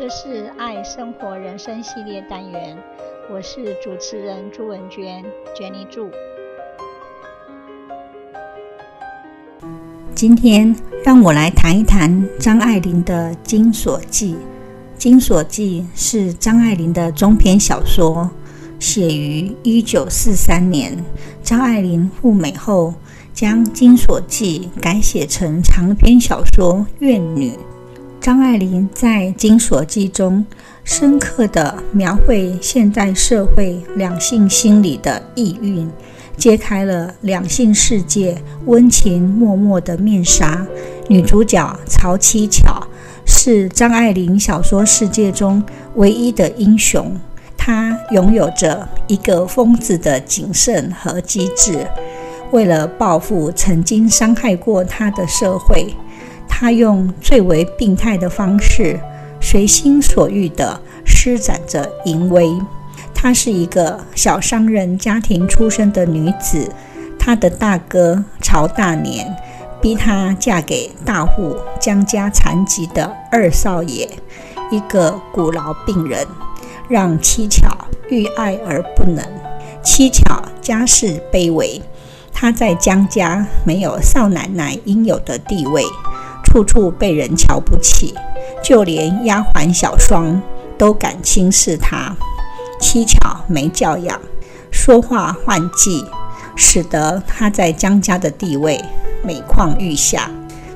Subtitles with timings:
[0.00, 2.74] 这是爱生活人生系列单元，
[3.30, 5.22] 我是主持人朱文娟
[5.54, 6.10] ，Jenny 朱。
[10.14, 10.74] 今天
[11.04, 14.32] 让我来谈一谈张爱玲的《金锁记》。
[14.96, 18.30] 《金锁记》是张爱玲的中篇小说，
[18.78, 20.96] 写于一九四三年。
[21.42, 22.94] 张爱玲赴美后，
[23.34, 27.50] 将《金锁记》改写成长篇小说《怨女》。
[28.20, 30.44] 张爱玲在《金锁记》中
[30.84, 35.90] 深刻地描绘现代社会两性心理的意蕴，
[36.36, 38.36] 揭开了两性世界
[38.66, 40.66] 温情脉脉的面纱。
[41.08, 42.86] 女主角曹七巧
[43.24, 45.62] 是张爱玲小说世界中
[45.94, 47.18] 唯一的英雄，
[47.56, 51.86] 她拥有着一个疯子的谨慎和机智，
[52.50, 55.94] 为了报复曾经伤害过她的社会。
[56.50, 59.00] 他用最为病态的方式，
[59.40, 62.52] 随心所欲地施展着淫威。
[63.14, 66.70] 她是一个小商人家庭出身的女子，
[67.18, 69.34] 她的大哥曹大年
[69.80, 74.08] 逼她嫁给大户江家残疾的二少爷，
[74.70, 76.26] 一个骨劳病人，
[76.88, 77.74] 让七巧
[78.10, 79.24] 欲爱而不能。
[79.82, 81.80] 七巧家世卑微，
[82.32, 85.82] 她在江家没有少奶奶应有的地位。
[86.50, 88.12] 处处被人瞧不起，
[88.60, 90.42] 就连丫鬟小双
[90.76, 92.12] 都敢轻视她。
[92.80, 94.20] 七巧没教养，
[94.72, 96.04] 说话换季，
[96.56, 98.84] 使得她在江家的地位
[99.22, 100.28] 每况愈下。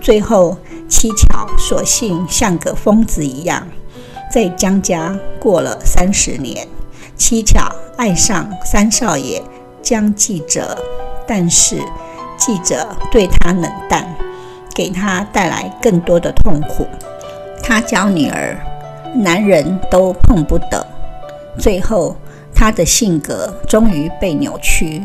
[0.00, 0.56] 最后，
[0.88, 3.64] 七巧索性像个疯子一样，
[4.28, 6.66] 在江家过了三十年。
[7.16, 9.40] 七巧爱上三少爷
[9.80, 10.76] 江记者，
[11.28, 11.76] 但是
[12.36, 14.12] 记者对她冷淡。
[14.74, 16.86] 给他带来更多的痛苦。
[17.62, 18.56] 他教女儿，
[19.14, 20.86] 男人都碰不得。
[21.58, 22.16] 最后，
[22.54, 25.02] 他的性格终于被扭曲，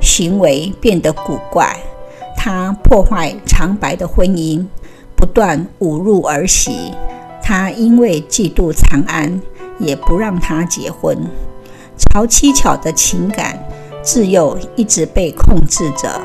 [0.00, 1.76] 行为变得古怪。
[2.36, 4.64] 他破坏长白的婚姻，
[5.16, 6.92] 不断侮辱儿媳。
[7.42, 9.40] 他因为嫉妒长安，
[9.78, 11.16] 也不让他结婚。
[11.96, 13.58] 曹七巧的情感
[14.02, 16.20] 自幼一直被控制着，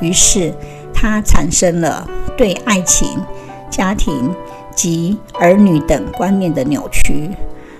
[0.00, 0.54] 于是。
[1.00, 2.06] 他产生了
[2.36, 3.18] 对爱情、
[3.70, 4.30] 家庭
[4.76, 7.30] 及儿女等观念的扭曲。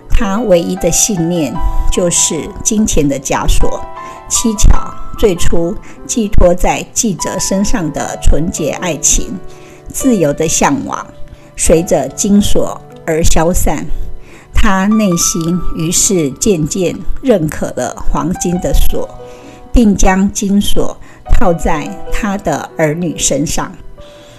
[0.09, 1.55] 他唯一的信念
[1.93, 3.79] 就是金钱的枷锁。
[4.27, 5.77] 七巧最初
[6.07, 9.39] 寄托在记者身上的纯洁爱情、
[9.93, 11.07] 自由的向往，
[11.57, 13.85] 随着金锁而消散。
[14.55, 19.07] 他内心于是渐渐认可了黄金的锁，
[19.73, 20.97] 并将金锁。
[21.41, 23.75] 靠在他的儿女身上。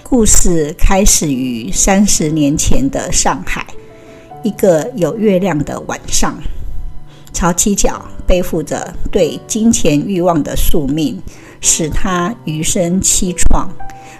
[0.04, 3.66] 故事开始于三十年前的上海，
[4.44, 6.38] 一个有月亮的晚上。
[7.32, 11.20] 曹七巧背负着对金钱欲望的宿命，
[11.60, 13.66] 使他余生凄怆，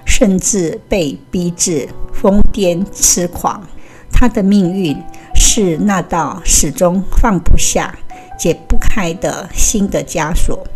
[0.04, 3.62] 甚至被逼至疯癫痴狂。
[4.10, 4.96] 他的命运
[5.36, 7.96] 是那道始终放不下、
[8.36, 10.66] 解不开的新的枷锁。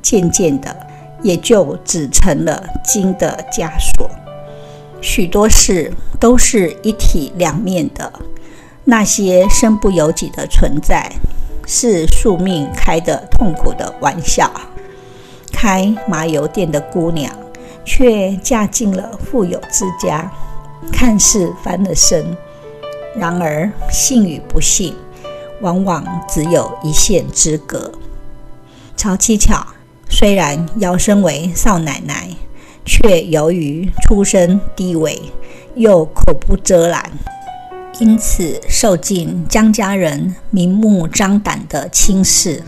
[0.00, 0.74] 渐渐的。
[1.22, 4.10] 也就只成了金的枷锁。
[5.00, 8.12] 许多事都是一体两面的，
[8.84, 11.10] 那些身不由己的存在，
[11.66, 14.50] 是宿命开的痛苦的玩笑。
[15.52, 17.32] 开麻油店的姑娘，
[17.84, 20.30] 却嫁进了富有之家，
[20.92, 22.36] 看似翻了身，
[23.16, 24.94] 然而幸与不幸，
[25.60, 27.90] 往往只有一线之隔。
[28.96, 29.66] 曹七巧。
[30.14, 32.28] 虽然摇身为少奶奶，
[32.84, 35.18] 却由于出身低微，
[35.74, 37.10] 又口不遮拦，
[37.98, 42.62] 因此受尽江家人明目张胆的轻视，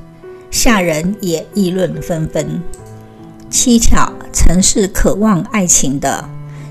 [0.50, 2.62] 下人也议论纷纷。
[3.50, 6.26] 七巧曾是渴望爱情的，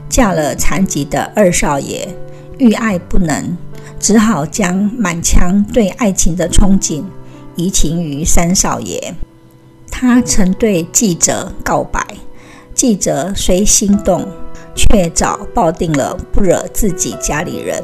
[0.10, 2.10] 嫁了残疾的二少爷，
[2.58, 3.56] 欲爱不能，
[4.00, 7.04] 只好将满腔对爱情的憧憬
[7.56, 9.14] 移情于三少爷。
[10.06, 12.06] 他曾对记者告白，
[12.74, 14.28] 记者虽心动，
[14.76, 17.82] 却早抱定了不惹自己家里人，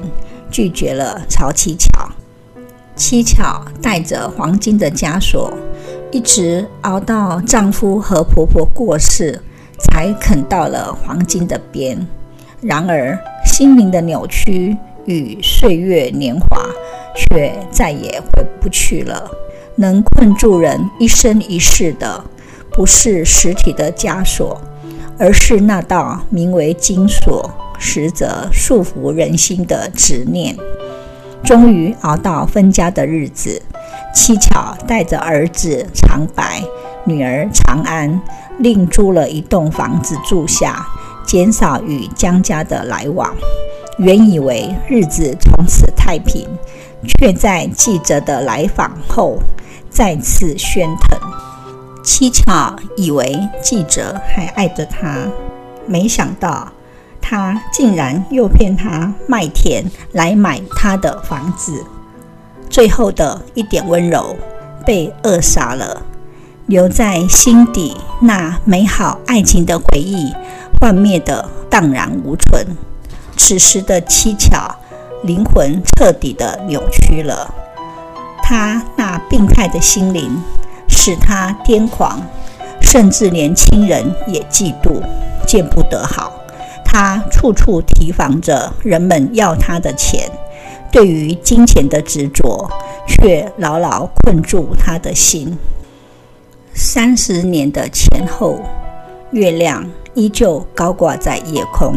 [0.52, 1.90] 拒绝了曹七巧。
[2.94, 5.54] 七巧带着黄金的枷锁，
[6.12, 9.42] 一直熬到丈夫和婆婆过世，
[9.80, 12.06] 才啃到了黄金的边。
[12.60, 14.76] 然而，心灵的扭曲
[15.06, 16.66] 与岁月年华，
[17.16, 19.32] 却再也回不去了。
[19.80, 22.22] 能困住人一生一世的，
[22.74, 24.60] 不是实体的枷锁，
[25.18, 27.50] 而是那道名为金锁，
[27.80, 30.54] 实则束缚人心的执念。
[31.46, 33.62] 终于熬到分家的日子，
[34.14, 36.62] 七巧带着儿子长白、
[37.06, 38.22] 女儿长安，
[38.58, 40.86] 另租了一栋房子住下，
[41.26, 43.34] 减少与江家的来往。
[43.98, 46.46] 原以为日子从此太平，
[47.08, 49.38] 却在记者的来访后
[49.90, 51.20] 再次喧腾。
[52.04, 55.28] 七巧以为记者还爱着他，
[55.86, 56.72] 没想到。
[57.22, 59.84] 他竟然诱骗他卖田
[60.14, 61.86] 来买他的房子，
[62.70, 64.36] 最后的一点温柔
[64.84, 66.02] 被扼杀了，
[66.66, 70.34] 留在心底那美好爱情的回忆
[70.80, 72.66] 幻灭的荡然无存。
[73.38, 74.76] 此时的七巧
[75.22, 77.54] 灵魂彻底的扭曲了，
[78.42, 80.42] 他那病态的心灵
[80.88, 82.22] 使他癫狂，
[82.82, 85.02] 甚至连亲人也嫉妒，
[85.46, 86.34] 见不得好。
[86.84, 90.28] 他处处提防着人们要他的钱，
[90.92, 92.68] 对于金钱的执着
[93.08, 95.56] 却牢牢困住他的心。
[96.74, 98.60] 三十年的前后，
[99.32, 101.94] 月亮依旧高挂在夜空，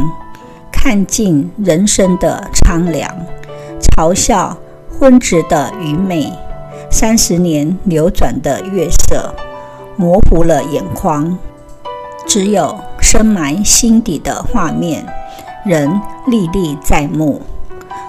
[0.70, 3.10] 看尽人生的苍凉，
[3.80, 4.54] 嘲笑
[4.98, 6.30] 昏执的愚昧。
[6.92, 9.34] 三十年流转的月色，
[9.96, 11.38] 模糊了眼眶。
[12.26, 15.04] 只有深埋心底的画面，
[15.64, 17.40] 仍历历在目。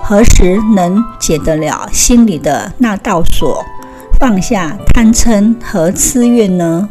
[0.03, 3.63] 何时能解得了心里的那道锁，
[4.19, 6.89] 放下贪嗔和痴怨呢？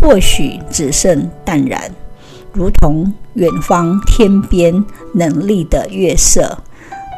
[0.00, 1.90] 或许只剩淡然，
[2.52, 6.58] 如同远方天边冷冽的月色，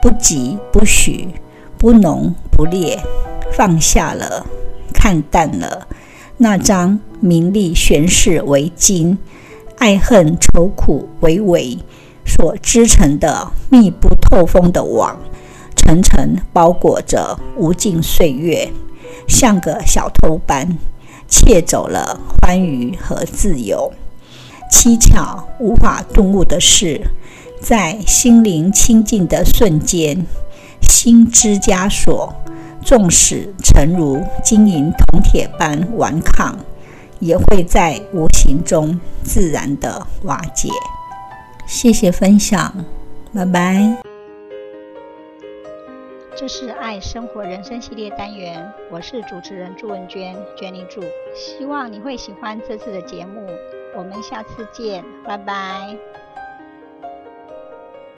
[0.00, 1.29] 不疾不徐，
[1.76, 2.99] 不浓不烈，
[3.52, 4.47] 放下了，
[4.93, 5.87] 看淡了。
[6.38, 9.19] 那张名利权势为金，
[9.76, 11.79] 爱恨愁苦为围，
[12.25, 15.19] 所织成的密不透风的网，
[15.76, 18.73] 层层包裹着无尽岁月，
[19.29, 20.79] 像个小偷般
[21.29, 23.93] 窃走了欢愉和自由。
[24.70, 27.03] 蹊跷无法顿悟的是，
[27.61, 30.25] 在心灵清净的瞬间，
[30.81, 32.35] 心之枷锁。
[32.82, 36.56] 纵使诚如金银铜铁般顽抗，
[37.19, 40.69] 也会在无形中自然的瓦解。
[41.67, 42.73] 谢谢分享，
[43.32, 43.97] 拜拜。
[46.37, 51.03] 这是爱生活人生系列单元，我是主持人朱文娟，娟妮祝，
[51.35, 53.47] 希望你会喜欢这次的节目。
[53.94, 55.97] 我们下次见，拜拜。